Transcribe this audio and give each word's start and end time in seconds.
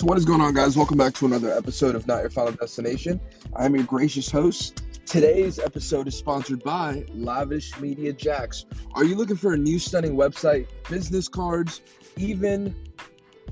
So, 0.00 0.06
what 0.06 0.16
is 0.16 0.24
going 0.24 0.40
on, 0.40 0.54
guys? 0.54 0.78
Welcome 0.78 0.96
back 0.96 1.12
to 1.16 1.26
another 1.26 1.52
episode 1.52 1.94
of 1.94 2.06
Not 2.06 2.22
Your 2.22 2.30
Final 2.30 2.52
Destination. 2.52 3.20
I'm 3.54 3.74
your 3.74 3.84
gracious 3.84 4.30
host. 4.30 4.82
Today's 5.04 5.58
episode 5.58 6.08
is 6.08 6.16
sponsored 6.16 6.64
by 6.64 7.04
Lavish 7.12 7.78
Media 7.78 8.14
Jacks. 8.14 8.64
Are 8.94 9.04
you 9.04 9.14
looking 9.14 9.36
for 9.36 9.52
a 9.52 9.58
new 9.58 9.78
stunning 9.78 10.16
website, 10.16 10.68
business 10.88 11.28
cards, 11.28 11.82
even 12.16 12.74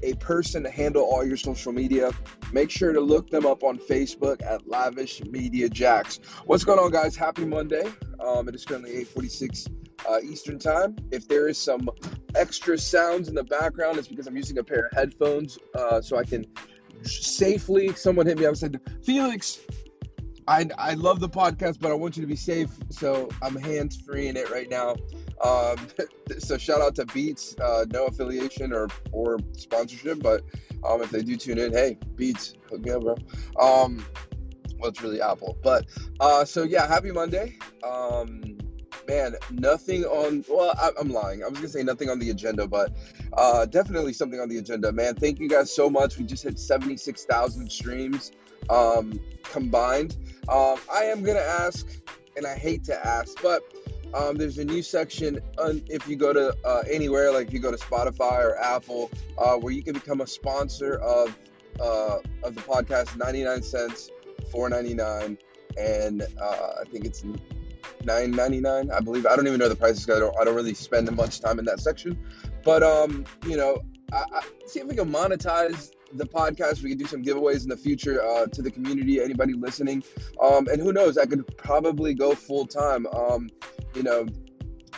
a 0.02 0.14
person 0.14 0.62
to 0.62 0.70
handle 0.70 1.02
all 1.02 1.22
your 1.22 1.36
social 1.36 1.70
media? 1.70 2.12
Make 2.50 2.70
sure 2.70 2.94
to 2.94 3.00
look 3.02 3.28
them 3.28 3.44
up 3.44 3.62
on 3.62 3.76
Facebook 3.76 4.42
at 4.42 4.66
Lavish 4.66 5.22
Media 5.26 5.68
Jacks. 5.68 6.18
What's 6.46 6.64
going 6.64 6.78
on, 6.78 6.90
guys? 6.90 7.14
Happy 7.14 7.44
Monday. 7.44 7.84
Um, 8.20 8.48
it 8.48 8.54
is 8.54 8.64
currently 8.64 8.92
846 8.92 9.66
uh, 10.08 10.20
Eastern 10.22 10.58
Time. 10.58 10.96
If 11.10 11.28
there 11.28 11.48
is 11.48 11.58
some 11.58 11.88
extra 12.34 12.78
sounds 12.78 13.28
in 13.28 13.34
the 13.34 13.44
background, 13.44 13.98
it's 13.98 14.08
because 14.08 14.26
I'm 14.26 14.36
using 14.36 14.58
a 14.58 14.64
pair 14.64 14.86
of 14.86 14.92
headphones 14.92 15.58
uh, 15.74 16.00
so 16.00 16.16
I 16.16 16.24
can 16.24 16.46
safely. 17.02 17.94
Someone 17.94 18.26
hit 18.26 18.38
me 18.38 18.44
up 18.44 18.50
and 18.50 18.58
said, 18.58 18.80
Felix, 19.04 19.60
I, 20.46 20.66
I 20.78 20.94
love 20.94 21.20
the 21.20 21.28
podcast, 21.28 21.78
but 21.80 21.90
I 21.90 21.94
want 21.94 22.16
you 22.16 22.22
to 22.22 22.26
be 22.26 22.36
safe. 22.36 22.70
So 22.90 23.28
I'm 23.42 23.54
hands 23.54 24.00
free 24.00 24.28
in 24.28 24.36
it 24.36 24.50
right 24.50 24.68
now. 24.68 24.96
Um, 25.44 25.76
so 26.38 26.56
shout 26.58 26.80
out 26.80 26.94
to 26.96 27.06
Beats, 27.06 27.56
uh, 27.58 27.84
no 27.90 28.06
affiliation 28.06 28.72
or, 28.72 28.88
or 29.12 29.38
sponsorship, 29.52 30.22
but 30.22 30.42
um, 30.86 31.02
if 31.02 31.10
they 31.10 31.22
do 31.22 31.36
tune 31.36 31.58
in, 31.58 31.72
hey, 31.72 31.98
Beats, 32.16 32.54
hook 32.70 32.80
me 32.80 32.92
up, 32.92 33.02
bro. 33.02 33.14
Um, 33.60 34.04
well, 34.78 34.90
it's 34.90 35.02
really 35.02 35.20
Apple, 35.20 35.58
but 35.62 35.86
uh, 36.20 36.44
so 36.44 36.62
yeah, 36.62 36.86
happy 36.86 37.10
Monday. 37.10 37.58
Um, 37.82 38.57
man, 39.08 39.34
nothing 39.50 40.04
on. 40.04 40.44
Well, 40.48 40.74
I, 40.78 40.90
am 41.00 41.08
lying. 41.08 41.42
I 41.42 41.48
was 41.48 41.58
gonna 41.58 41.68
say 41.68 41.82
nothing 41.82 42.10
on 42.10 42.18
the 42.18 42.30
agenda, 42.30 42.68
but 42.68 42.92
uh, 43.32 43.66
definitely 43.66 44.12
something 44.12 44.38
on 44.38 44.48
the 44.48 44.58
agenda. 44.58 44.92
Man, 44.92 45.14
thank 45.14 45.40
you 45.40 45.48
guys 45.48 45.74
so 45.74 45.88
much. 45.88 46.18
We 46.18 46.24
just 46.24 46.44
hit 46.44 46.58
76,000 46.58 47.70
streams 47.70 48.32
um, 48.68 49.18
combined. 49.42 50.16
Um, 50.48 50.76
I 50.92 51.04
am 51.04 51.22
gonna 51.22 51.40
ask, 51.40 51.88
and 52.36 52.46
I 52.46 52.54
hate 52.54 52.84
to 52.84 53.06
ask, 53.06 53.42
but 53.42 53.62
um, 54.14 54.36
there's 54.36 54.58
a 54.58 54.64
new 54.64 54.82
section 54.82 55.40
on, 55.58 55.82
if 55.88 56.06
you 56.08 56.16
go 56.16 56.32
to 56.32 56.56
uh, 56.64 56.82
anywhere, 56.90 57.32
like 57.32 57.48
if 57.48 57.52
you 57.52 57.58
go 57.60 57.70
to 57.70 57.76
Spotify 57.76 58.44
or 58.44 58.58
Apple, 58.58 59.10
uh, 59.38 59.56
where 59.56 59.72
you 59.72 59.82
can 59.82 59.94
become 59.94 60.20
a 60.20 60.26
sponsor 60.26 60.96
of 60.96 61.36
uh, 61.80 62.18
of 62.42 62.54
the 62.54 62.60
podcast. 62.62 63.16
99 63.16 63.62
cents, 63.62 64.10
4.99, 64.52 65.38
and 65.78 66.22
uh, 66.40 66.70
I 66.80 66.84
think 66.90 67.04
it's 67.04 67.22
nine 68.04 68.30
ninety 68.30 68.60
nine. 68.60 68.90
I 68.90 69.00
believe. 69.00 69.26
I 69.26 69.36
don't 69.36 69.46
even 69.46 69.58
know 69.58 69.68
the 69.68 69.76
prices. 69.76 70.08
I 70.08 70.18
don't. 70.18 70.36
I 70.40 70.44
don't 70.44 70.54
really 70.54 70.74
spend 70.74 71.10
much 71.14 71.40
time 71.40 71.58
in 71.58 71.64
that 71.66 71.80
section. 71.80 72.18
But 72.64 72.82
um, 72.82 73.24
you 73.46 73.56
know, 73.56 73.78
I, 74.12 74.24
I, 74.34 74.42
see 74.66 74.80
if 74.80 74.86
we 74.86 74.94
can 74.94 75.12
monetize 75.12 75.92
the 76.12 76.26
podcast. 76.26 76.82
We 76.82 76.90
can 76.90 76.98
do 76.98 77.06
some 77.06 77.22
giveaways 77.22 77.62
in 77.62 77.68
the 77.68 77.76
future 77.76 78.22
uh, 78.22 78.46
to 78.46 78.62
the 78.62 78.70
community. 78.70 79.20
Anybody 79.22 79.54
listening, 79.54 80.02
um, 80.42 80.68
and 80.68 80.80
who 80.80 80.92
knows? 80.92 81.18
I 81.18 81.26
could 81.26 81.46
probably 81.56 82.14
go 82.14 82.34
full 82.34 82.66
time. 82.66 83.06
Um, 83.06 83.50
you 83.94 84.02
know, 84.02 84.26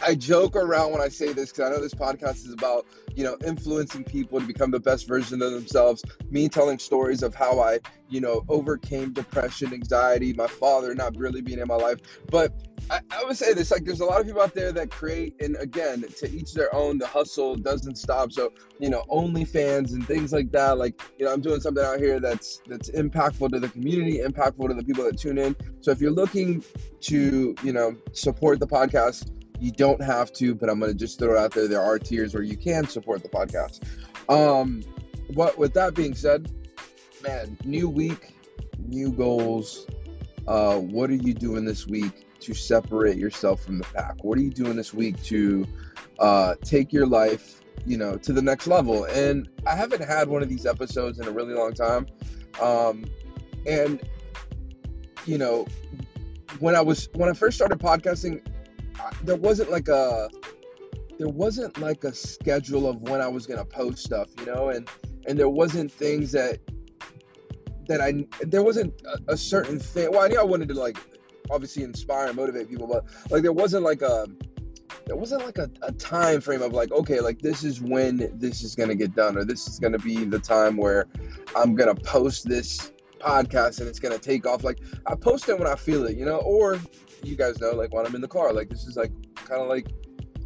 I 0.03 0.15
joke 0.15 0.57
around 0.57 0.93
when 0.93 1.01
I 1.01 1.09
say 1.09 1.33
this 1.33 1.51
because 1.51 1.71
I 1.71 1.75
know 1.75 1.81
this 1.81 1.95
podcast 1.95 2.47
is 2.47 2.53
about 2.53 2.87
you 3.15 3.25
know 3.25 3.37
influencing 3.45 4.05
people 4.05 4.41
to 4.41 4.47
become 4.47 4.71
the 4.71 4.81
best 4.81 5.07
version 5.07 5.43
of 5.43 5.53
themselves. 5.53 6.05
Me 6.31 6.49
telling 6.49 6.79
stories 6.79 7.23
of 7.23 7.35
how 7.35 7.61
I 7.61 7.81
you 8.09 8.21
know 8.21 8.45
overcame 8.49 9.13
depression, 9.13 9.73
anxiety, 9.73 10.33
my 10.33 10.47
father 10.47 10.95
not 10.95 11.17
really 11.17 11.43
being 11.43 11.59
in 11.59 11.69
my 11.69 11.77
life. 11.77 11.99
But 12.31 12.53
I, 12.91 13.01
I 13.11 13.25
would 13.25 13.37
say 13.37 13.53
this 13.53 13.71
like 13.71 13.85
there's 13.85 14.01
a 14.01 14.05
lot 14.05 14.21
of 14.21 14.27
people 14.27 14.41
out 14.41 14.55
there 14.55 14.73
that 14.73 14.91
create 14.91 15.35
and 15.41 15.57
again 15.57 16.05
to 16.19 16.31
each 16.31 16.55
their 16.55 16.75
own. 16.75 16.99
The 16.99 17.07
hustle 17.07 17.57
doesn't 17.57 17.97
stop. 17.97 18.33
So 18.33 18.53
you 18.79 18.89
know 18.91 19.05
OnlyFans 19.11 19.93
and 19.93 20.07
things 20.07 20.33
like 20.33 20.51
that. 20.53 20.79
Like 20.79 21.01
you 21.19 21.27
know 21.27 21.33
I'm 21.33 21.41
doing 21.41 21.61
something 21.61 21.85
out 21.85 21.99
here 21.99 22.21
that's 22.21 22.63
that's 22.67 22.91
impactful 22.91 23.51
to 23.51 23.61
the 23.61 23.69
community, 23.69 24.21
impactful 24.21 24.69
to 24.69 24.75
the 24.75 24.85
people 24.85 25.05
that 25.05 25.19
tune 25.19 25.39
in. 25.39 25.55
So 25.81 25.91
if 25.91 26.01
you're 26.01 26.11
looking 26.11 26.65
to 27.03 27.55
you 27.63 27.73
know 27.73 27.97
support 28.13 28.61
the 28.61 28.67
podcast 28.67 29.31
you 29.61 29.71
don't 29.71 30.03
have 30.03 30.33
to, 30.35 30.55
but 30.55 30.71
I'm 30.71 30.81
going 30.81 30.91
to 30.91 30.99
just 30.99 31.19
throw 31.19 31.35
it 31.35 31.39
out 31.39 31.53
there. 31.53 31.69
There 31.69 31.83
are 31.83 31.99
tiers 31.99 32.35
where 32.35 32.43
you 32.43 32.57
can 32.57 32.87
support 32.87 33.23
the 33.23 33.29
podcast. 33.29 33.81
Um, 34.29 34.83
what 35.35 35.59
with 35.59 35.75
that 35.75 35.95
being 35.95 36.15
said, 36.15 36.51
man, 37.23 37.57
new 37.65 37.89
week, 37.89 38.35
new 38.79 39.13
goals. 39.13 39.87
Uh, 40.49 40.77
what 40.77 41.11
are 41.11 41.15
you 41.15 41.35
doing 41.35 41.65
this 41.65 41.87
week 41.87 42.27
to 42.41 42.55
separate 42.55 43.19
yourself 43.19 43.63
from 43.63 43.79
the 43.79 43.85
pack? 43.85 44.25
What 44.25 44.39
are 44.39 44.43
you 44.43 44.51
doing 44.51 44.77
this 44.77 44.95
week 44.95 45.23
to 45.25 45.67
uh, 46.19 46.55
take 46.65 46.93
your 46.93 47.07
life, 47.07 47.61
you 47.87 47.99
know, 47.99 48.17
to 48.17 48.33
the 48.33 48.43
next 48.43 48.67
level? 48.67 49.05
And 49.05 49.49
I 49.67 49.77
haven't 49.77 50.03
had 50.03 50.29
one 50.29 50.43
of 50.43 50.49
these 50.49 50.65
episodes 50.65 51.21
in 51.21 51.29
a 51.29 51.31
really 51.31 51.55
long 51.55 51.75
time. 51.75 52.07
Um, 52.61 53.05
and 53.67 54.01
you 55.27 55.37
know, 55.37 55.67
when 56.59 56.75
I 56.75 56.81
was 56.81 57.09
when 57.15 57.29
I 57.29 57.35
first 57.35 57.57
started 57.57 57.79
podcasting, 57.79 58.43
there 59.25 59.37
wasn't 59.37 59.71
like 59.71 59.89
a 59.89 60.29
there 61.19 61.29
wasn't 61.29 61.79
like 61.79 62.05
a 62.05 62.15
schedule 62.15 62.89
of 62.89 63.03
when 63.03 63.21
I 63.21 63.29
was 63.29 63.47
gonna 63.47 63.65
post 63.65 64.05
stuff, 64.05 64.29
you 64.39 64.47
know, 64.47 64.71
and 64.71 64.89
and 65.27 65.39
there 65.39 65.49
wasn't 65.49 65.93
things 65.93 66.33
that 66.33 66.59
that 67.89 68.01
I 68.01 68.27
there 68.43 68.63
wasn't 68.63 68.95
a, 69.05 69.33
a 69.33 69.37
certain 69.37 69.79
thing. 69.79 70.11
Well, 70.11 70.23
I 70.23 70.29
knew 70.29 70.39
I 70.39 70.45
wanted 70.45 70.69
to 70.69 70.75
like 70.75 70.97
obviously 71.51 71.83
inspire 71.83 72.29
and 72.29 72.37
motivate 72.37 72.69
people, 72.71 72.87
but 72.87 73.05
like 73.31 73.43
there 73.43 73.53
wasn't 73.53 73.85
like 73.85 74.03
a 74.03 74.27
there 75.07 75.17
wasn't 75.17 75.45
like 75.45 75.59
a, 75.59 75.69
a 75.83 75.93
time 75.93 76.41
frame 76.41 76.63
of 76.63 76.73
like 76.73 76.93
okay 76.93 77.21
like 77.21 77.41
this 77.41 77.65
is 77.65 77.81
when 77.81 78.31
this 78.39 78.63
is 78.63 78.75
gonna 78.75 78.95
get 78.95 79.15
done 79.15 79.37
or 79.37 79.45
this 79.45 79.67
is 79.67 79.79
gonna 79.79 79.99
be 79.99 80.25
the 80.25 80.39
time 80.39 80.77
where 80.77 81.07
i'm 81.57 81.75
gonna 81.75 81.95
post 81.95 82.49
this 82.49 82.93
podcast 83.19 83.81
and 83.81 83.89
it's 83.89 83.99
gonna 83.99 84.19
take 84.19 84.47
off. 84.47 84.65
Like 84.65 84.79
i 85.07 85.15
post 85.15 85.49
it 85.49 85.59
when 85.59 85.69
i 85.69 85.75
feel 85.75 86.07
it 86.07 86.17
you 86.17 86.25
know? 86.25 86.39
Or 86.39 86.79
you 87.25 87.37
guys 87.37 87.61
know, 87.61 87.73
like 87.73 87.93
when 87.93 88.07
I'm 88.07 88.15
in 88.15 88.21
the 88.21 88.29
car, 88.29 88.53
like 88.53 88.69
this 88.69 88.87
is 88.87 88.97
like 88.97 89.13
kind 89.35 89.63
of 89.63 89.69
like 89.69 89.87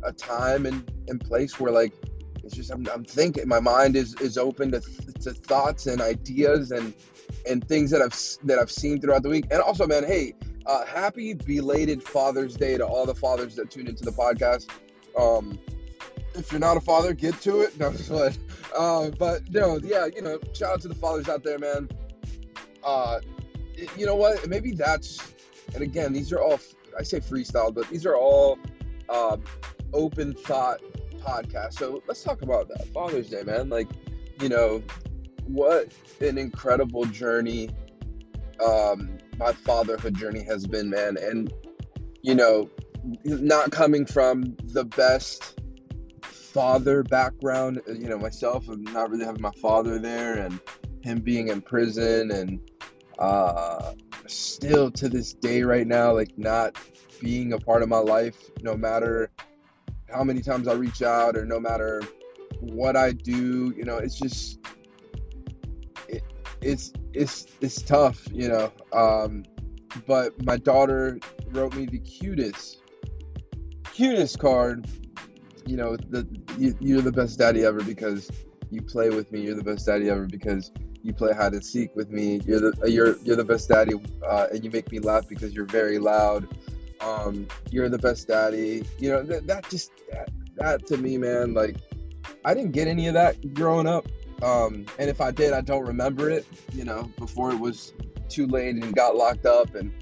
a 0.03 0.13
time 0.13 0.67
and, 0.67 0.91
and 1.09 1.21
place 1.21 1.59
where 1.59 1.73
like 1.73 1.93
it's 2.43 2.55
just 2.55 2.71
I'm, 2.71 2.87
I'm 2.93 3.05
thinking 3.05 3.49
my 3.49 3.61
mind 3.61 3.97
is 3.97 4.15
is 4.21 4.37
open 4.37 4.71
to, 4.73 4.81
to 4.81 5.33
thoughts 5.33 5.87
and 5.87 6.01
ideas 6.01 6.71
and 6.71 6.95
and 7.49 7.67
things 7.67 7.91
that 7.91 8.03
I've 8.03 8.15
that 8.47 8.59
I've 8.59 8.71
seen 8.71 9.01
throughout 9.01 9.23
the 9.23 9.31
week. 9.31 9.47
And 9.51 9.61
also, 9.61 9.87
man, 9.87 10.05
hey, 10.05 10.35
uh, 10.67 10.85
happy 10.85 11.35
belated 11.35 12.03
Father's 12.03 12.55
Day 12.57 12.77
to 12.77 12.87
all 12.87 13.07
the 13.07 13.15
fathers 13.15 13.57
that 13.57 13.71
tune 13.71 13.89
into 13.89 14.05
the 14.05 14.13
podcast. 14.13 14.69
Um, 15.19 15.59
if 16.35 16.51
you're 16.51 16.61
not 16.61 16.77
a 16.77 16.81
father, 16.81 17.13
get 17.13 17.41
to 17.43 17.63
it. 17.63 17.79
No, 17.79 17.93
but 18.09 18.39
uh, 18.77 19.11
but 19.11 19.51
no, 19.51 19.79
yeah, 19.83 20.07
you 20.07 20.23
know, 20.23 20.39
shout 20.53 20.73
out 20.73 20.81
to 20.83 20.89
the 20.89 20.95
fathers 20.95 21.29
out 21.29 21.45
there, 21.45 21.59
man. 21.59 21.89
Uh, 22.83 23.21
you 23.97 24.07
know 24.07 24.17
what? 24.17 24.49
Maybe 24.49 24.73
that's 24.73 25.34
and 25.73 25.83
again, 25.83 26.13
these 26.13 26.33
are 26.33 26.41
all, 26.41 26.61
I 26.99 27.03
say 27.03 27.21
freestyle, 27.21 27.73
but 27.75 27.89
these 27.89 28.05
are 28.07 28.17
all 28.17 28.59
um, 29.09 29.43
open 29.93 30.35
thought 30.35 30.81
podcasts. 31.21 31.75
So 31.75 32.03
let's 32.07 32.23
talk 32.23 32.43
about 32.43 32.69
that. 32.69 32.87
Father's 32.93 33.31
Day, 33.31 33.43
man. 33.43 33.69
Like, 33.69 33.89
you 34.41 34.49
know, 34.49 34.83
what 35.47 35.93
an 36.21 36.39
incredible 36.39 37.05
journey 37.07 37.71
um, 38.65 39.19
my 39.39 39.53
fatherhood 39.53 40.15
journey 40.15 40.43
has 40.45 40.67
been, 40.67 40.91
man. 40.91 41.17
And, 41.17 41.53
you 42.23 42.35
know, 42.35 42.71
not 43.25 43.71
coming 43.71 44.07
from 44.07 44.57
the 44.65 44.85
best 44.85 45.61
father 46.23 47.03
background, 47.03 47.83
you 47.87 48.09
know, 48.09 48.19
myself, 48.19 48.69
and 48.69 48.85
not 48.93 49.11
really 49.11 49.25
having 49.25 49.43
my 49.43 49.51
father 49.61 49.99
there 49.99 50.35
and 50.35 50.61
him 51.03 51.19
being 51.21 51.49
in 51.49 51.61
prison 51.61 52.31
and, 52.31 52.61
uh, 53.19 53.95
still 54.27 54.91
to 54.93 55.09
this 55.09 55.35
day 55.35 55.63
right 55.63 55.87
now, 55.87 56.13
like 56.13 56.37
not 56.37 56.79
being 57.21 57.53
a 57.53 57.59
part 57.59 57.83
of 57.83 57.89
my 57.89 57.99
life, 57.99 58.37
no 58.63 58.77
matter 58.77 59.31
how 60.13 60.25
many 60.25 60.41
times 60.41 60.69
I 60.69 60.75
reach 60.75 61.03
out 61.03 61.37
or 61.37 61.45
no 61.45 61.59
matter 61.59 62.03
what 62.61 62.97
I 62.97 63.13
do, 63.13 63.73
you 63.77 63.85
know, 63.85 63.99
it's 63.99 64.19
just 64.19 64.59
it, 66.09 66.23
it's 66.61 66.93
it's 67.13 67.47
it's 67.61 67.83
tough, 67.83 68.27
you 68.33 68.49
know. 68.49 68.73
Um, 68.93 69.45
but 70.07 70.43
my 70.45 70.57
daughter 70.57 71.19
wrote 71.51 71.75
me 71.75 71.87
the 71.87 71.99
cutest 71.99 72.81
cutest 73.85 74.39
card. 74.39 74.87
You 75.67 75.77
know, 75.77 75.97
the 75.97 76.27
you, 76.59 76.77
you're 76.81 77.03
the 77.03 77.13
best 77.13 77.39
daddy 77.39 77.65
ever 77.65 77.83
because 77.83 78.31
you 78.71 78.83
play 78.83 79.11
with 79.11 79.31
me. 79.33 79.41
You're 79.41 79.57
the 79.57 79.65
best 79.65 79.87
daddy 79.87 80.11
ever 80.11 80.27
because 80.27 80.71
you 81.05 81.13
play 81.13 81.35
hide 81.35 81.53
and 81.53 81.65
seek 81.65 81.95
with 81.95 82.11
me. 82.11 82.41
You're 82.47 82.61
the 82.61 82.91
you're 82.91 83.17
you're 83.19 83.37
the 83.37 83.45
best 83.45 83.69
daddy, 83.69 83.93
uh, 84.27 84.47
and 84.51 84.65
you 84.65 84.71
make 84.71 84.91
me 84.91 84.99
laugh 84.99 85.29
because 85.29 85.55
you're 85.55 85.67
very 85.67 85.99
loud. 85.99 86.49
Um, 87.01 87.47
you're 87.71 87.91
the 87.91 87.99
best 87.99 88.27
daddy. 88.27 88.85
You 88.99 89.11
know 89.11 89.23
that 89.23 89.47
that 89.47 89.69
just 89.69 89.93
that, 90.11 90.31
that 90.57 90.87
to 90.87 90.97
me, 90.97 91.19
man. 91.19 91.53
Like 91.53 91.77
I 92.47 92.55
didn't 92.55 92.73
get 92.73 92.89
any 92.89 93.07
of 93.07 93.15
that 93.15 93.53
growing 93.53 93.87
up, 93.87 94.09
um, 94.43 94.87
and 94.99 95.11
if 95.11 95.21
I 95.21 95.31
did, 95.31 95.53
I 95.53 95.61
don't 95.61 95.87
remember 95.87 96.31
it. 96.31 96.47
You 96.73 96.85
know, 96.85 97.11
before 97.19 97.51
it 97.51 97.61
was 97.61 97.93
too 98.31 98.47
late 98.47 98.75
and 98.75 98.95
got 98.97 99.15
locked 99.15 99.45
up. 99.45 99.75
And 99.75 99.93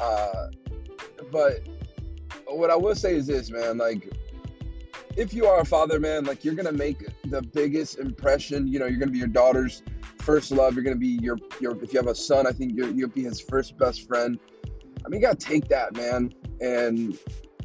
uh, 0.00 0.48
but 1.30 1.60
what 2.48 2.70
I 2.70 2.76
will 2.76 2.96
say 2.96 3.14
is 3.14 3.28
this, 3.28 3.48
man. 3.48 3.78
Like 3.78 4.12
if 5.18 5.34
you 5.34 5.46
are 5.46 5.60
a 5.60 5.64
father, 5.64 5.98
man, 5.98 6.24
like 6.24 6.44
you're 6.44 6.54
gonna 6.54 6.72
make 6.72 7.04
the 7.24 7.42
biggest 7.42 7.98
impression. 7.98 8.68
You 8.68 8.78
know, 8.78 8.86
you're 8.86 9.00
gonna 9.00 9.10
be 9.10 9.18
your 9.18 9.26
daughter's 9.26 9.82
first 10.18 10.52
love. 10.52 10.74
You're 10.74 10.84
gonna 10.84 10.96
be 10.96 11.18
your 11.20 11.36
your. 11.60 11.76
If 11.82 11.92
you 11.92 11.98
have 11.98 12.06
a 12.06 12.14
son, 12.14 12.46
I 12.46 12.52
think 12.52 12.72
you're 12.76 12.88
you'll 12.90 13.08
be 13.10 13.24
his 13.24 13.40
first 13.40 13.76
best 13.76 14.06
friend. 14.06 14.38
I 15.04 15.08
mean, 15.08 15.20
you 15.20 15.26
gotta 15.26 15.36
take 15.36 15.68
that, 15.68 15.96
man, 15.96 16.32
and 16.60 17.18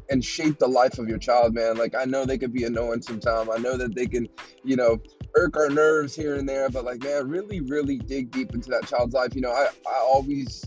and 0.09 0.25
shape 0.25 0.57
the 0.57 0.67
life 0.67 0.97
of 0.97 1.07
your 1.07 1.19
child, 1.19 1.53
man. 1.53 1.77
Like 1.77 1.93
I 1.93 2.05
know 2.05 2.25
they 2.25 2.39
could 2.39 2.53
be 2.53 2.63
annoying 2.63 3.03
sometimes. 3.03 3.49
I 3.53 3.59
know 3.59 3.77
that 3.77 3.93
they 3.93 4.07
can, 4.07 4.27
you 4.63 4.75
know, 4.75 4.97
irk 5.35 5.55
our 5.55 5.69
nerves 5.69 6.15
here 6.15 6.35
and 6.35 6.49
there, 6.49 6.69
but 6.69 6.83
like, 6.83 7.03
man, 7.03 7.29
really, 7.29 7.61
really 7.61 7.99
dig 7.99 8.31
deep 8.31 8.55
into 8.55 8.71
that 8.71 8.87
child's 8.87 9.13
life. 9.13 9.35
You 9.35 9.41
know, 9.41 9.51
I 9.51 9.67
I 9.87 9.99
always 9.99 10.65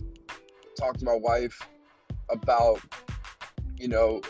talk 0.78 0.98
to 0.98 1.04
my 1.04 1.16
wife 1.16 1.60
about, 2.30 2.80
you 3.76 3.88
know, 3.88 4.20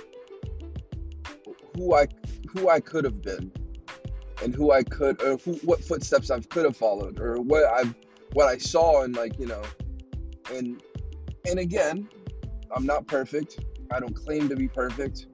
who 1.77 1.95
I 1.95 2.07
who 2.47 2.69
I 2.69 2.81
could 2.81 3.05
have 3.05 3.23
been, 3.23 3.53
and 4.43 4.55
who 4.55 4.73
I 4.73 4.83
could, 4.83 5.23
or 5.23 5.37
who, 5.39 5.55
what 5.65 5.83
footsteps 5.83 6.31
I 6.31 6.41
could 6.41 6.65
have 6.65 6.77
followed, 6.77 7.21
or 7.21 7.41
what 7.41 7.65
I 7.65 7.95
what 8.33 8.49
I 8.49 8.59
saw, 8.59 9.03
and 9.03 9.15
like 9.17 9.39
you 9.39 9.47
know, 9.47 9.63
and 10.53 10.83
and 11.49 11.59
again, 11.59 12.09
I'm 12.75 12.87
not 12.87 13.07
perfect. 13.07 13.61
I 13.91 14.01
don't 14.01 14.15
claim 14.15 14.49
to 14.49 14.57
be 14.57 14.69
perfect, 14.69 15.27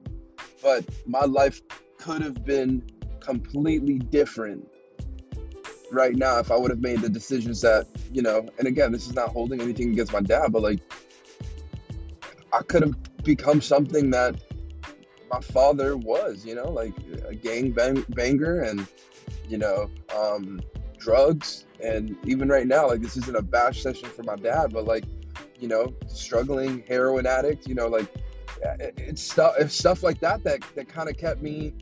but 0.61 0.85
my 1.05 1.25
life 1.25 1.61
could 1.97 2.21
have 2.21 2.45
been 2.45 2.83
completely 3.19 3.97
different 3.97 4.67
right 5.91 6.15
now 6.15 6.39
if 6.39 6.51
I 6.51 6.57
would 6.57 6.71
have 6.71 6.81
made 6.81 7.01
the 7.01 7.09
decisions 7.09 7.61
that, 7.61 7.87
you 8.11 8.21
know, 8.21 8.47
and 8.57 8.67
again, 8.67 8.91
this 8.91 9.07
is 9.07 9.13
not 9.13 9.29
holding 9.29 9.61
anything 9.61 9.91
against 9.91 10.11
my 10.11 10.21
dad, 10.21 10.51
but 10.51 10.61
like 10.61 10.79
I 12.51 12.61
could 12.63 12.83
have 12.83 13.23
become 13.23 13.61
something 13.61 14.11
that 14.11 14.35
my 15.33 15.41
father 15.41 15.97
was, 15.97 16.45
you 16.45 16.53
know, 16.53 16.69
like 16.69 16.93
a 17.27 17.33
gang 17.33 17.71
bang- 17.71 18.05
banger 18.09 18.61
and, 18.61 18.85
you 19.49 19.57
know, 19.57 19.89
um, 20.15 20.61
drugs. 20.99 21.65
And 21.83 22.15
even 22.25 22.49
right 22.49 22.67
now, 22.67 22.87
like 22.87 23.01
this 23.01 23.17
isn't 23.17 23.35
a 23.35 23.41
bash 23.41 23.81
session 23.81 24.09
for 24.09 24.21
my 24.23 24.35
dad, 24.35 24.71
but 24.71 24.85
like, 24.85 25.05
you 25.59 25.67
know, 25.67 25.91
struggling 26.07 26.83
heroin 26.87 27.25
addict, 27.25 27.67
you 27.67 27.73
know, 27.73 27.87
like 27.87 28.13
it's 28.79 29.23
stuff, 29.23 29.55
it's 29.57 29.75
stuff 29.75 30.03
like 30.03 30.19
that 30.19 30.43
that, 30.43 30.59
that 30.75 30.87
kind 30.87 31.09
of 31.09 31.17
kept 31.17 31.41
me 31.41 31.73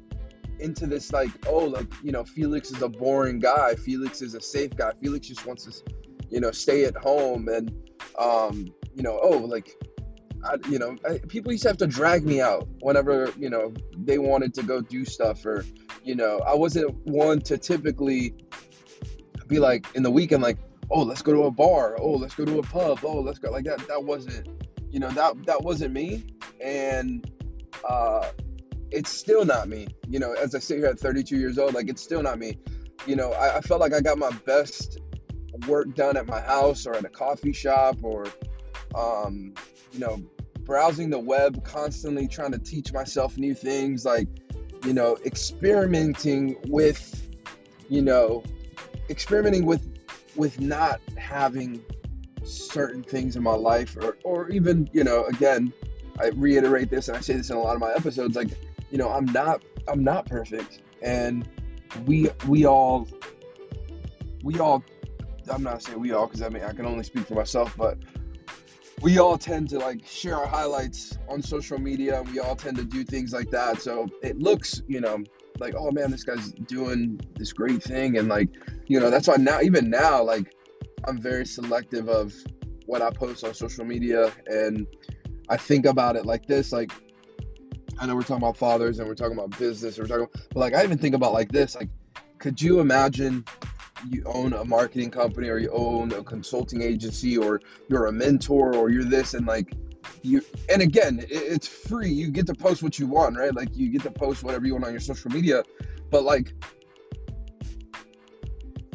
into 0.60 0.88
this 0.88 1.12
like, 1.12 1.32
oh, 1.46 1.66
like, 1.66 1.92
you 2.02 2.14
know, 2.14 2.24
Felix 2.24 2.72
is 2.72 2.82
a 2.82 2.90
boring 2.90 3.40
guy. 3.40 3.76
Felix 3.76 4.22
is 4.22 4.34
a 4.34 4.42
safe 4.42 4.74
guy. 4.78 4.92
Felix 5.02 5.28
just 5.28 5.46
wants 5.46 5.66
to, 5.66 5.94
you 6.30 6.40
know, 6.40 6.52
stay 6.52 6.86
at 6.86 6.96
home 6.96 7.50
and, 7.50 7.70
um, 8.18 8.74
you 8.96 9.04
know, 9.04 9.20
oh, 9.22 9.40
like 9.40 9.76
I, 10.44 10.56
you 10.70 10.80
know, 10.80 10.96
I, 11.08 11.20
people 11.28 11.52
used 11.52 11.64
to 11.64 11.70
have 11.70 11.78
to 11.78 11.88
drag 11.88 12.26
me 12.26 12.42
out 12.42 12.68
whenever, 12.80 13.32
you 13.38 13.50
know, 13.50 13.74
they 13.98 14.18
wanted 14.18 14.54
to 14.56 14.64
go 14.64 14.82
do 14.82 15.06
stuff 15.06 15.46
or, 15.46 15.66
you 16.04 16.16
know, 16.16 16.40
I 16.40 16.56
wasn't 16.56 16.96
one 17.06 17.42
to 17.42 17.58
typically 17.58 18.34
be 19.48 19.60
like 19.60 19.86
in 19.96 20.04
the 20.04 20.12
weekend, 20.12 20.42
like, 20.42 20.58
oh, 20.90 21.04
let's 21.04 21.22
go 21.22 21.34
to 21.34 21.44
a 21.44 21.52
bar. 21.52 21.98
Oh, 22.00 22.14
let's 22.14 22.36
go 22.36 22.46
to 22.46 22.60
a 22.60 22.64
pub. 22.64 23.00
Oh, 23.04 23.20
let's 23.22 23.40
go 23.40 23.52
like 23.52 23.66
that. 23.66 23.88
That 23.88 24.04
wasn't, 24.04 24.48
you 24.90 25.00
know, 25.00 25.10
that, 25.12 25.46
that 25.46 25.62
wasn't 25.62 25.94
me. 25.94 26.26
And, 26.60 27.30
uh, 27.88 28.32
it's 28.92 29.10
still 29.10 29.46
not 29.46 29.70
me, 29.70 29.88
you 30.10 30.20
know, 30.20 30.34
as 30.34 30.54
I 30.54 30.60
sit 30.60 30.78
here 30.78 30.88
at 30.88 31.00
32 31.00 31.38
years 31.38 31.58
old, 31.58 31.74
like 31.74 31.90
it's 31.90 32.02
still 32.02 32.22
not 32.22 32.38
me. 32.38 32.58
You 33.08 33.16
know, 33.16 33.32
I, 33.32 33.58
I 33.58 33.62
felt 33.62 33.80
like 33.80 33.94
I 33.94 34.02
got 34.02 34.18
my 34.18 34.32
best 34.46 35.00
work 35.68 35.96
done 35.96 36.18
at 36.18 36.28
my 36.28 36.42
house 36.42 36.86
or 36.86 36.96
at 36.96 37.06
a 37.06 37.10
coffee 37.10 37.54
shop 37.54 37.98
or, 38.04 38.26
um, 38.96 39.54
you 39.92 40.00
know, 40.00 40.22
browsing 40.64 41.10
the 41.10 41.20
web, 41.20 41.64
constantly 41.64 42.28
trying 42.28 42.52
to 42.52 42.60
teach 42.60 42.94
myself 42.94 43.38
new 43.38 43.54
things, 43.54 44.06
like, 44.06 44.28
you 44.86 44.94
know, 44.94 45.18
experimenting 45.26 46.56
with, 46.68 47.30
you 47.90 48.02
know, 48.02 48.44
experimenting 49.10 49.66
with 49.66 49.88
with 50.36 50.60
not 50.60 51.02
having 51.18 51.84
certain 52.44 53.04
things 53.04 53.36
in 53.36 53.44
my 53.44 53.54
life 53.54 53.98
or 53.98 54.18
or 54.24 54.50
even, 54.50 54.90
you 54.94 55.04
know, 55.04 55.26
again, 55.26 55.74
I 56.20 56.28
reiterate 56.30 56.90
this 56.90 57.08
and 57.08 57.18
I 57.18 57.22
say 57.22 57.34
this 57.34 57.50
in 57.50 57.58
a 57.58 57.60
lot 57.60 57.76
of 57.76 57.82
my 57.82 57.92
episodes, 57.94 58.36
like, 58.36 58.50
you 58.92 58.98
know, 58.98 59.10
I'm 59.10 59.26
not 59.26 59.64
I'm 59.88 60.04
not 60.04 60.26
perfect. 60.26 60.82
And 61.02 61.48
we 62.06 62.30
we 62.48 62.66
all 62.66 63.08
we 64.44 64.60
all 64.60 64.84
I'm 65.50 65.64
not 65.64 65.84
saying 65.84 66.00
we 66.00 66.12
all 66.12 66.28
because 66.28 66.42
I 66.42 66.50
mean 66.50 66.64
I 66.64 66.74
can 66.74 66.86
only 66.86 67.04
speak 67.04 67.28
for 67.28 67.36
myself, 67.36 67.76
but 67.78 67.98
we 69.02 69.18
all 69.18 69.38
tend 69.38 69.70
to 69.70 69.80
like 69.80 70.06
share 70.06 70.36
our 70.36 70.48
highlights 70.48 71.18
on 71.28 71.42
social 71.42 71.80
media. 71.80 72.20
And 72.20 72.30
we 72.30 72.40
all 72.40 72.56
tend 72.56 72.78
to 72.78 72.84
do 72.84 73.04
things 73.04 73.34
like 73.34 73.50
that. 73.52 73.82
So 73.82 74.08
it 74.22 74.40
looks 74.40 74.82
you 74.88 75.02
know 75.02 75.24
like 75.60 75.74
oh 75.78 75.92
man 75.92 76.12
this 76.12 76.24
guy's 76.24 76.52
doing 76.52 77.20
this 77.36 77.52
great 77.52 77.84
thing. 77.84 78.18
And 78.18 78.28
like 78.28 78.50
you 78.88 79.00
know 79.00 79.10
that's 79.10 79.28
why 79.28 79.36
now 79.38 79.62
even 79.62 79.90
now 79.90 80.24
like 80.24 80.54
i'm 81.08 81.20
very 81.20 81.46
selective 81.46 82.10
of 82.10 82.34
what 82.86 83.02
i 83.02 83.10
post 83.10 83.44
on 83.44 83.54
social 83.54 83.86
media. 83.86 84.32
And 84.48 84.88
i 85.50 85.58
think 85.58 85.86
about 85.86 86.16
it 86.16 86.26
like 86.26 86.46
this 86.46 86.72
like 86.72 86.92
i 88.00 88.06
know 88.06 88.16
we're 88.16 88.22
talking 88.22 88.38
about 88.38 88.56
fathers 88.56 89.00
and 89.00 89.08
we're 89.08 89.16
talking 89.16 89.38
about 89.38 89.58
business 89.58 89.98
and 89.98 90.08
we're 90.08 90.18
talking 90.18 90.42
but 90.54 90.60
like 90.60 90.74
i 90.74 90.84
even 90.84 90.98
think 90.98 91.16
about 91.16 91.34
like 91.34 91.52
this 91.52 91.76
like 91.76 91.90
could 92.38 92.62
you 92.62 92.80
imagine 92.80 93.44
you 94.10 94.24
own 94.26 94.54
a 94.54 94.64
marketing 94.66 95.12
company 95.12 95.50
or 95.50 95.58
you 95.58 95.70
own 95.72 96.12
a 96.14 96.24
consulting 96.24 96.82
agency 96.82 97.38
or 97.38 97.62
you're 97.88 98.08
a 98.08 98.12
mentor 98.12 98.76
or 98.76 98.90
you're 98.90 99.04
this 99.04 99.34
and 99.34 99.46
like 99.46 99.74
you 100.24 100.42
and 100.70 100.82
again 100.82 101.24
it's 101.30 101.68
free. 101.68 102.10
You 102.10 102.32
get 102.32 102.48
to 102.48 102.54
post 102.54 102.84
what 102.84 103.00
you 103.00 103.08
want 103.08 103.38
right? 103.38 103.54
Like 103.54 103.76
you 103.76 103.90
get 103.90 104.04
to 104.04 104.12
post 104.12 104.44
whatever 104.44 104.66
you 104.66 104.74
want 104.74 104.86
on 104.86 104.92
your 104.92 105.00
social 105.00 105.32
media 105.32 105.64
but 106.10 106.24
like 106.24 106.54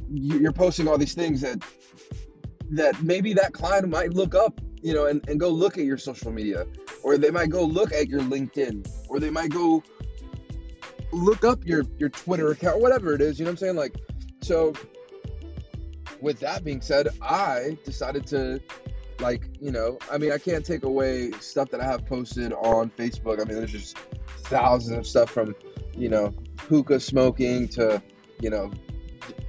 you're 0.09 0.53
posting 0.53 0.87
all 0.87 0.99
these 0.99 1.15
things 1.15 1.41
that 1.41 1.63
that 2.71 3.03
maybe 3.03 3.33
that 3.33 3.53
client 3.53 3.89
might 3.89 4.13
look 4.13 4.35
up 4.35 4.61
you 4.83 4.93
know 4.93 5.07
and, 5.07 5.27
and 5.29 5.41
go 5.41 5.49
look 5.49 5.79
at 5.79 5.85
your 5.85 5.99
social 5.99 6.33
media 6.33 6.67
or 7.03 7.17
they 7.17 7.31
might 7.31 7.51
go 7.51 7.65
look 7.65 7.93
at 7.93 8.09
your 8.09 8.21
linkedin 8.21 8.87
or 9.09 9.19
they 9.19 9.31
might 9.31 9.51
go 9.51 9.83
look 11.13 11.45
up 11.45 11.65
your 11.65 11.85
your 11.99 12.09
twitter 12.09 12.51
account 12.51 12.81
whatever 12.81 13.15
it 13.15 13.21
is 13.21 13.39
you 13.39 13.45
know 13.45 13.51
what 13.51 13.53
i'm 13.53 13.59
saying? 13.59 13.77
Like 13.77 13.97
so 14.43 14.73
with 16.21 16.41
that 16.41 16.65
being 16.65 16.81
said, 16.81 17.09
I 17.23 17.79
decided 17.85 18.27
to 18.29 18.61
like, 19.21 19.49
you 19.61 19.71
know, 19.71 19.99
I 20.11 20.19
mean, 20.19 20.33
I 20.33 20.39
can't 20.39 20.65
take 20.65 20.85
away 20.85 21.31
stuff 21.41 21.71
that 21.71 21.81
I 21.81 21.85
have 21.85 22.05
posted 22.07 22.53
on 22.53 22.91
Facebook. 22.91 23.41
I 23.41 23.45
mean, 23.45 23.59
there's 23.59 23.73
just 23.73 23.97
thousands 24.45 24.99
of 24.99 25.07
stuff 25.07 25.31
from, 25.31 25.55
you 25.97 26.09
know, 26.09 26.35
hookah 26.61 27.01
smoking 27.01 27.69
to, 27.69 28.03
you 28.41 28.51
know, 28.51 28.71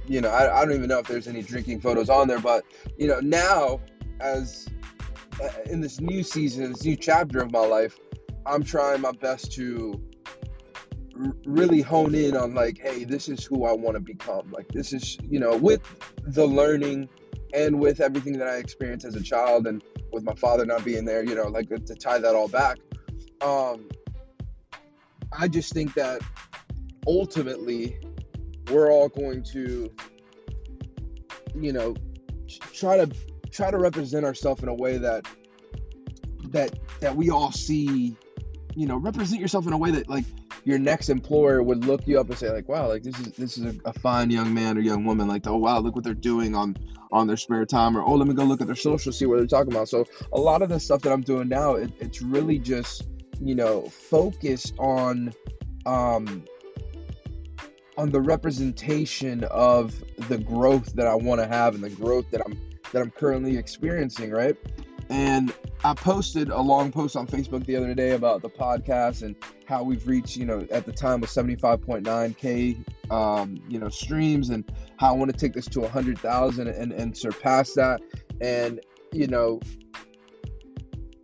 you 0.06 0.20
know, 0.20 0.30
I, 0.30 0.60
I 0.60 0.64
don't 0.64 0.74
even 0.74 0.88
know 0.88 0.98
if 0.98 1.06
there's 1.06 1.28
any 1.28 1.42
drinking 1.42 1.80
photos 1.80 2.08
on 2.08 2.28
there, 2.28 2.38
but 2.38 2.64
you 2.96 3.06
know, 3.06 3.20
now 3.20 3.80
as 4.20 4.68
uh, 5.42 5.48
in 5.66 5.80
this 5.80 6.00
new 6.00 6.22
season, 6.22 6.72
this 6.72 6.84
new 6.84 6.96
chapter 6.96 7.40
of 7.40 7.52
my 7.52 7.64
life, 7.64 7.98
I'm 8.46 8.62
trying 8.62 9.02
my 9.02 9.12
best 9.12 9.52
to 9.52 10.00
really 11.44 11.80
hone 11.80 12.14
in 12.14 12.36
on 12.36 12.54
like 12.54 12.78
hey 12.78 13.04
this 13.04 13.28
is 13.28 13.44
who 13.44 13.64
i 13.64 13.72
want 13.72 13.94
to 13.96 14.00
become. 14.00 14.50
Like 14.50 14.68
this 14.68 14.92
is 14.92 15.18
you 15.22 15.40
know 15.40 15.56
with 15.56 15.82
the 16.22 16.46
learning 16.46 17.08
and 17.54 17.80
with 17.80 18.00
everything 18.00 18.38
that 18.38 18.46
i 18.46 18.56
experienced 18.56 19.06
as 19.06 19.16
a 19.16 19.22
child 19.22 19.66
and 19.66 19.82
with 20.12 20.22
my 20.22 20.34
father 20.34 20.64
not 20.66 20.84
being 20.84 21.04
there 21.04 21.24
you 21.24 21.34
know 21.34 21.44
like 21.48 21.68
to 21.68 21.94
tie 21.94 22.18
that 22.18 22.34
all 22.34 22.48
back 22.48 22.78
um 23.40 23.88
i 25.32 25.48
just 25.48 25.72
think 25.72 25.94
that 25.94 26.20
ultimately 27.06 27.98
we're 28.70 28.90
all 28.90 29.08
going 29.08 29.42
to 29.42 29.90
you 31.54 31.72
know 31.72 31.94
try 32.74 32.96
to 32.96 33.10
try 33.50 33.70
to 33.70 33.78
represent 33.78 34.24
ourselves 34.24 34.62
in 34.62 34.68
a 34.68 34.74
way 34.74 34.98
that 34.98 35.26
that 36.50 36.78
that 37.00 37.16
we 37.16 37.30
all 37.30 37.50
see 37.50 38.16
you 38.74 38.86
know 38.86 38.96
represent 38.98 39.40
yourself 39.40 39.66
in 39.66 39.72
a 39.72 39.78
way 39.78 39.90
that 39.90 40.08
like 40.08 40.24
your 40.68 40.78
next 40.78 41.08
employer 41.08 41.62
would 41.62 41.86
look 41.86 42.06
you 42.06 42.20
up 42.20 42.28
and 42.28 42.36
say 42.36 42.50
like 42.50 42.68
wow 42.68 42.86
like 42.86 43.02
this 43.02 43.18
is 43.18 43.32
this 43.32 43.56
is 43.56 43.64
a, 43.64 43.74
a, 43.86 43.92
fine 43.94 44.30
young 44.30 44.52
man 44.52 44.76
or 44.76 44.82
young 44.82 45.02
woman. 45.02 45.26
Like 45.26 45.46
oh 45.46 45.56
wow 45.56 45.78
look 45.78 45.94
what 45.94 46.04
they're 46.04 46.12
doing 46.12 46.54
on 46.54 46.76
on 47.10 47.26
their 47.26 47.38
spare 47.38 47.64
time 47.64 47.96
or 47.96 48.02
oh 48.02 48.16
let 48.16 48.28
me 48.28 48.34
go 48.34 48.44
look 48.44 48.60
at 48.60 48.66
their 48.66 48.76
social 48.76 49.10
see 49.10 49.24
what 49.24 49.38
they're 49.38 49.46
talking 49.46 49.72
about. 49.72 49.88
So 49.88 50.04
a 50.30 50.38
lot 50.38 50.60
of 50.60 50.68
the 50.68 50.78
stuff 50.78 51.00
that 51.02 51.12
i'm 51.12 51.22
doing 51.22 51.48
now 51.48 51.76
it, 51.76 51.90
it's 52.00 52.20
really 52.20 52.58
just 52.58 53.08
you 53.40 53.54
know 53.54 53.88
focused 53.88 54.74
on 54.78 55.32
um 55.86 56.44
on 57.96 58.10
the 58.10 58.20
representation 58.20 59.44
of 59.44 59.94
the 60.28 60.36
growth 60.36 60.92
that 60.92 61.06
i 61.06 61.14
want 61.14 61.40
to 61.40 61.46
have 61.46 61.74
and 61.76 61.82
the 61.82 61.88
growth 61.90 62.30
that 62.30 62.42
i'm 62.44 62.60
that 62.92 63.00
i'm 63.00 63.10
currently 63.10 63.56
experiencing 63.56 64.30
right 64.30 64.56
and 65.10 65.54
I 65.84 65.94
posted 65.94 66.50
a 66.50 66.60
long 66.60 66.92
post 66.92 67.16
on 67.16 67.26
Facebook 67.26 67.64
the 67.64 67.76
other 67.76 67.94
day 67.94 68.12
about 68.12 68.42
the 68.42 68.50
podcast 68.50 69.22
and 69.22 69.36
how 69.66 69.82
we've 69.82 70.06
reached, 70.06 70.36
you 70.36 70.44
know, 70.44 70.66
at 70.70 70.86
the 70.86 70.92
time 70.92 71.20
was 71.20 71.30
75.9k, 71.30 73.10
um, 73.10 73.62
you 73.68 73.78
know, 73.78 73.88
streams, 73.88 74.50
and 74.50 74.70
how 74.98 75.14
I 75.14 75.16
want 75.16 75.30
to 75.30 75.36
take 75.36 75.54
this 75.54 75.66
to 75.66 75.80
100,000 75.80 76.68
and 76.68 76.92
and 76.92 77.16
surpass 77.16 77.74
that. 77.74 78.00
And 78.40 78.80
you 79.12 79.26
know, 79.26 79.60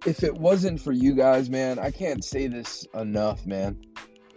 if 0.07 0.23
it 0.23 0.35
wasn't 0.35 0.81
for 0.81 0.93
you 0.93 1.15
guys, 1.15 1.51
man, 1.51 1.79
I 1.79 1.91
can't 1.91 2.25
say 2.25 2.47
this 2.47 2.87
enough, 2.95 3.47
man. 3.47 3.79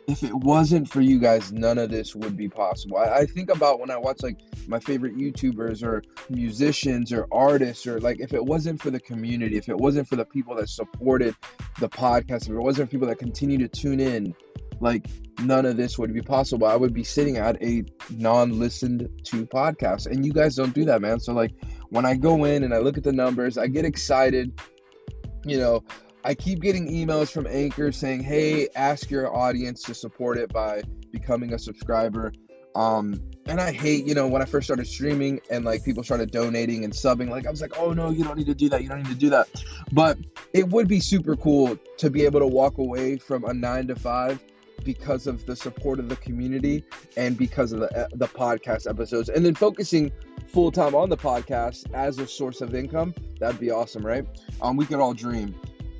if 0.07 0.23
it 0.23 0.33
wasn't 0.33 0.89
for 0.89 1.01
you 1.01 1.19
guys, 1.19 1.51
none 1.51 1.77
of 1.77 1.89
this 1.89 2.15
would 2.15 2.37
be 2.37 2.47
possible. 2.47 2.97
I, 2.97 3.09
I, 3.09 3.25
think 3.25 3.49
about 3.49 3.81
when 3.81 3.91
I 3.91 3.97
watch 3.97 4.23
like 4.23 4.39
my 4.67 4.79
favorite 4.79 5.17
YouTubers 5.17 5.83
or 5.83 6.03
musicians 6.29 7.13
or 7.13 7.27
artists, 7.31 7.87
or 7.87 7.99
like 7.99 8.19
if 8.19 8.33
it 8.33 8.43
wasn't 8.43 8.81
for 8.81 8.91
the 8.91 8.99
community, 8.99 9.57
if 9.57 9.69
it 9.69 9.77
wasn't 9.77 10.07
for 10.07 10.15
the 10.15 10.25
people 10.25 10.55
that 10.55 10.69
supported 10.69 11.35
the 11.79 11.89
podcast, 11.89 12.43
if 12.43 12.49
it 12.49 12.59
wasn't 12.59 12.87
for 12.87 12.91
people 12.91 13.07
that 13.07 13.19
continue 13.19 13.57
to 13.57 13.67
tune 13.67 13.99
in, 13.99 14.35
like 14.79 15.07
none 15.39 15.65
of 15.65 15.77
this 15.77 15.97
would 15.97 16.13
be 16.13 16.21
possible. 16.21 16.67
I 16.67 16.75
would 16.75 16.93
be 16.93 17.03
sitting 17.03 17.37
at 17.37 17.61
a 17.63 17.83
non 18.11 18.59
listened 18.59 19.09
to 19.25 19.45
podcast, 19.45 20.07
and 20.07 20.25
you 20.25 20.33
guys 20.33 20.55
don't 20.55 20.73
do 20.73 20.85
that, 20.85 21.01
man. 21.01 21.19
So, 21.19 21.33
like, 21.33 21.51
when 21.89 22.05
I 22.05 22.15
go 22.15 22.45
in 22.45 22.63
and 22.63 22.73
I 22.73 22.79
look 22.79 22.97
at 22.97 23.03
the 23.03 23.13
numbers, 23.13 23.57
I 23.57 23.67
get 23.67 23.85
excited. 23.85 24.59
You 25.45 25.59
know, 25.59 25.83
I 26.23 26.35
keep 26.35 26.61
getting 26.61 26.91
emails 26.91 27.31
from 27.31 27.47
Anchor 27.47 27.91
saying, 27.91 28.23
"Hey, 28.23 28.67
ask 28.75 29.09
your 29.09 29.35
audience 29.35 29.83
to 29.83 29.93
support 29.93 30.37
it 30.37 30.51
by 30.51 30.83
becoming 31.11 31.53
a 31.53 31.59
subscriber." 31.59 32.33
Um, 32.75 33.15
and 33.47 33.61
I 33.61 33.71
hate, 33.71 34.05
you 34.05 34.13
know, 34.13 34.27
when 34.27 34.41
I 34.41 34.45
first 34.45 34.67
started 34.67 34.87
streaming 34.87 35.41
and 35.49 35.65
like 35.65 35.83
people 35.83 36.03
started 36.03 36.31
donating 36.31 36.83
and 36.83 36.93
subbing, 36.93 37.29
like 37.29 37.47
I 37.47 37.51
was 37.51 37.61
like, 37.61 37.77
"Oh 37.77 37.93
no, 37.93 38.09
you 38.09 38.23
don't 38.23 38.37
need 38.37 38.47
to 38.47 38.55
do 38.55 38.69
that. 38.69 38.83
You 38.83 38.89
don't 38.89 38.99
need 39.03 39.09
to 39.09 39.15
do 39.15 39.29
that." 39.29 39.47
But 39.91 40.17
it 40.53 40.69
would 40.69 40.87
be 40.87 40.99
super 40.99 41.35
cool 41.35 41.77
to 41.97 42.09
be 42.09 42.25
able 42.25 42.39
to 42.39 42.47
walk 42.47 42.77
away 42.77 43.17
from 43.17 43.45
a 43.45 43.53
9 43.53 43.87
to 43.87 43.95
5 43.95 44.43
because 44.83 45.27
of 45.27 45.45
the 45.45 45.55
support 45.55 45.99
of 45.99 46.09
the 46.09 46.15
community 46.17 46.83
and 47.15 47.37
because 47.37 47.71
of 47.71 47.79
the 47.79 48.09
the 48.13 48.27
podcast 48.27 48.89
episodes 48.89 49.27
and 49.27 49.45
then 49.45 49.55
focusing 49.55 50.11
full 50.47 50.71
time 50.71 50.95
on 50.95 51.09
the 51.09 51.17
podcast 51.17 51.91
as 51.93 52.19
a 52.19 52.27
source 52.27 52.61
of 52.61 52.73
income 52.73 53.13
that'd 53.39 53.59
be 53.59 53.69
awesome 53.69 54.05
right 54.05 54.25
um 54.61 54.77
we 54.77 54.85
could 54.85 54.99
all 54.99 55.13
dream 55.13 55.53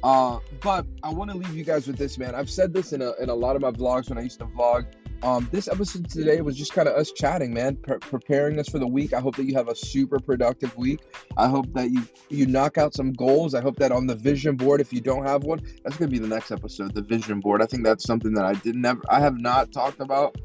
uh, 0.04 0.40
but 0.62 0.86
I 1.04 1.10
want 1.10 1.32
to 1.32 1.38
leave 1.38 1.56
you 1.56 1.64
guys 1.64 1.88
with 1.88 1.98
this, 1.98 2.18
man. 2.18 2.36
I've 2.36 2.50
said 2.50 2.74
this 2.74 2.94
in 2.94 3.02
a, 3.02 3.14
in 3.16 3.30
a 3.30 3.34
lot 3.34 3.56
of 3.56 3.62
my 3.62 3.72
vlogs 3.72 4.10
when 4.10 4.18
I 4.18 4.22
used 4.22 4.40
to 4.40 4.46
vlog. 4.46 4.86
Um, 5.24 5.50
this 5.52 5.68
episode 5.68 6.10
today 6.10 6.42
was 6.42 6.56
just 6.56 6.74
kind 6.74 6.88
of 6.88 6.96
us 6.96 7.12
chatting, 7.12 7.54
man, 7.54 7.76
pre- 7.76 7.98
preparing 7.98 8.60
us 8.60 8.70
for 8.70 8.78
the 8.78 8.88
week. 8.88 9.14
I 9.14 9.20
hope 9.20 9.36
that 9.38 9.46
you 9.46 9.56
have 9.56 9.68
a 9.68 9.76
super 9.76 10.20
productive 10.20 10.76
week. 10.78 11.02
I 11.38 11.48
hope 11.48 11.74
that 11.74 11.90
you 11.90 12.04
you 12.30 12.46
knock 12.46 12.78
out 12.78 12.94
some 12.94 13.14
goals. 13.14 13.56
I 13.56 13.62
hope 13.62 13.78
that 13.78 13.92
on 13.92 14.06
the 14.06 14.16
vision 14.16 14.56
board, 14.56 14.80
if 14.80 14.94
you 14.94 15.02
don't 15.02 15.26
have 15.26 15.44
one, 15.44 15.62
that's 15.84 15.98
gonna 15.98 16.12
be 16.12 16.20
the 16.20 16.28
next 16.28 16.52
episode, 16.52 16.94
the 16.94 17.02
vision 17.02 17.40
board. 17.40 17.64
I 17.64 17.66
think 17.66 17.84
that's 17.84 18.06
something 18.06 18.34
that 18.34 18.46
I 18.46 18.54
didn't 18.54 18.82
never, 18.82 19.02
I 19.10 19.20
have 19.20 19.40
not 19.40 19.72
talked 19.72 20.00
about 20.02 20.36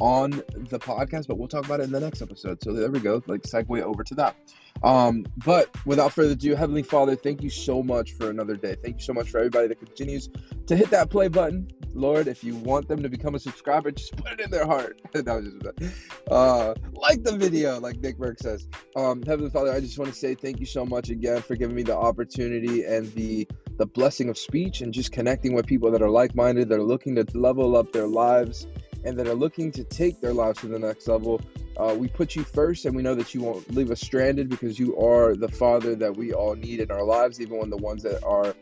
on 0.00 0.30
the 0.30 0.78
podcast, 0.78 1.28
but 1.28 1.38
we'll 1.38 1.48
talk 1.48 1.64
about 1.64 1.80
it 1.80 1.84
in 1.84 1.92
the 1.92 2.00
next 2.00 2.22
episode. 2.22 2.62
So 2.62 2.72
there 2.72 2.90
we 2.90 3.00
go, 3.00 3.22
like 3.26 3.42
segue 3.42 3.82
over 3.82 4.02
to 4.02 4.14
that. 4.16 4.36
Um, 4.82 5.24
but 5.44 5.70
without 5.86 6.12
further 6.12 6.32
ado, 6.32 6.56
Heavenly 6.56 6.82
Father, 6.82 7.14
thank 7.14 7.42
you 7.42 7.50
so 7.50 7.82
much 7.82 8.12
for 8.12 8.30
another 8.30 8.56
day. 8.56 8.76
Thank 8.82 8.96
you 8.96 9.02
so 9.02 9.12
much 9.12 9.30
for 9.30 9.38
everybody 9.38 9.68
that 9.68 9.78
continues 9.78 10.28
to 10.66 10.76
hit 10.76 10.90
that 10.90 11.10
play 11.10 11.28
button. 11.28 11.68
Lord, 11.94 12.28
if 12.28 12.42
you 12.42 12.56
want 12.56 12.88
them 12.88 13.02
to 13.02 13.08
become 13.08 13.34
a 13.34 13.38
subscriber, 13.38 13.90
just 13.90 14.16
put 14.16 14.32
it 14.32 14.40
in 14.40 14.50
their 14.50 14.66
heart. 14.66 15.00
that 15.12 15.26
was 15.26 15.52
just 15.52 15.92
uh, 16.30 16.74
like 16.92 17.22
the 17.22 17.36
video, 17.36 17.78
like 17.80 18.00
Nick 18.00 18.18
Burke 18.18 18.38
says. 18.38 18.66
Um, 18.96 19.22
Heavenly 19.22 19.50
Father, 19.50 19.72
I 19.72 19.80
just 19.80 19.98
want 19.98 20.12
to 20.12 20.18
say 20.18 20.34
thank 20.34 20.60
you 20.60 20.66
so 20.66 20.86
much 20.86 21.10
again 21.10 21.42
for 21.42 21.56
giving 21.56 21.76
me 21.76 21.82
the 21.82 21.96
opportunity 21.96 22.84
and 22.84 23.12
the 23.14 23.46
the 23.78 23.86
blessing 23.86 24.28
of 24.28 24.36
speech 24.36 24.80
and 24.82 24.92
just 24.92 25.12
connecting 25.12 25.54
with 25.54 25.66
people 25.66 25.90
that 25.90 26.02
are 26.02 26.10
like-minded, 26.10 26.68
that 26.68 26.78
are 26.78 26.82
looking 26.82 27.14
to 27.16 27.26
level 27.34 27.74
up 27.74 27.90
their 27.92 28.06
lives 28.06 28.66
and 29.04 29.18
that 29.18 29.26
are 29.26 29.34
looking 29.34 29.72
to 29.72 29.82
take 29.84 30.20
their 30.20 30.32
lives 30.34 30.60
to 30.60 30.68
the 30.68 30.78
next 30.78 31.08
level. 31.08 31.40
Uh, 31.76 31.94
we 31.98 32.06
put 32.06 32.36
you 32.36 32.44
first, 32.44 32.84
and 32.84 32.94
we 32.94 33.02
know 33.02 33.14
that 33.14 33.34
you 33.34 33.40
won't 33.40 33.74
leave 33.74 33.90
us 33.90 34.00
stranded 34.00 34.48
because 34.48 34.78
you 34.78 34.96
are 34.98 35.34
the 35.34 35.48
Father 35.48 35.94
that 35.96 36.16
we 36.16 36.32
all 36.32 36.54
need 36.54 36.80
in 36.80 36.90
our 36.90 37.04
lives, 37.04 37.40
even 37.40 37.58
when 37.58 37.70
the 37.70 37.76
ones 37.78 38.02
that 38.02 38.22
are 38.24 38.54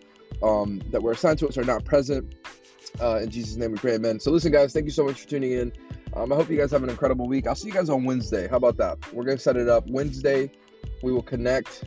um, 0.42 0.80
that 0.90 1.02
were 1.02 1.12
assigned 1.12 1.38
to 1.40 1.48
us 1.48 1.58
are 1.58 1.64
not 1.64 1.84
present. 1.84 2.34
Uh, 3.00 3.20
in 3.22 3.30
Jesus' 3.30 3.56
name, 3.56 3.72
we 3.72 3.78
pray, 3.78 3.94
Amen. 3.94 4.20
So, 4.20 4.30
listen, 4.30 4.52
guys, 4.52 4.72
thank 4.72 4.84
you 4.84 4.90
so 4.92 5.04
much 5.04 5.22
for 5.22 5.28
tuning 5.28 5.52
in. 5.52 5.72
Um, 6.14 6.32
I 6.32 6.36
hope 6.36 6.50
you 6.50 6.56
guys 6.56 6.70
have 6.72 6.82
an 6.82 6.90
incredible 6.90 7.28
week. 7.28 7.46
I'll 7.46 7.54
see 7.54 7.68
you 7.68 7.74
guys 7.74 7.88
on 7.88 8.04
Wednesday. 8.04 8.48
How 8.48 8.56
about 8.56 8.76
that? 8.78 8.98
We're 9.12 9.24
gonna 9.24 9.38
set 9.38 9.56
it 9.56 9.68
up 9.68 9.88
Wednesday. 9.88 10.50
We 11.02 11.12
will 11.12 11.22
connect. 11.22 11.84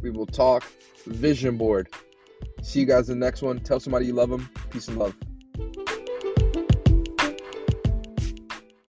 We 0.00 0.10
will 0.10 0.26
talk. 0.26 0.64
Vision 1.06 1.56
board. 1.56 1.88
See 2.62 2.80
you 2.80 2.86
guys 2.86 3.10
in 3.10 3.18
the 3.18 3.26
next 3.26 3.42
one. 3.42 3.60
Tell 3.60 3.80
somebody 3.80 4.06
you 4.06 4.14
love 4.14 4.30
them. 4.30 4.48
Peace 4.70 4.88
and 4.88 4.98
love. 4.98 5.14